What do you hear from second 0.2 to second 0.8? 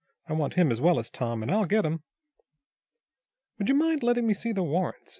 "I want him